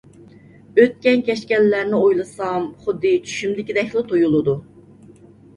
[0.83, 4.57] ئۆتكەن- كەچكەنلەرنى ئويلىسام، خۇددى چۈشۈمدىكىدەكلا تۇيۇلىدۇ.